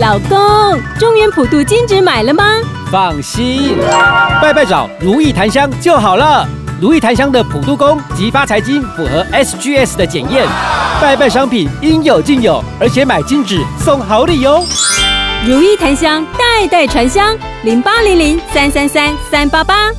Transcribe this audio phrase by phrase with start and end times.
[0.00, 0.38] 老公，
[0.98, 2.42] 中原普渡金纸买了吗？
[2.90, 3.76] 放心，
[4.40, 6.48] 拜拜找如意檀香就好了。
[6.80, 10.46] 如意檀香的普渡功及发财金符合 SGS 的检验，
[11.02, 14.64] 拜拜商品应有尽有，而且买金纸送好礼哦。
[15.46, 19.90] 如意檀香代代传香，零八零零三三三三八八。